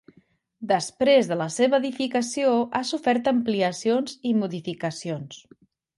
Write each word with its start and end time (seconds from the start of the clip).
Després 0.69 1.27
de 1.31 1.35
la 1.41 1.47
seva 1.57 1.79
edificació 1.83 2.55
ha 2.79 2.83
sofert 2.93 3.29
ampliacions 3.35 4.17
i 4.31 4.33
modificacions. 4.43 5.43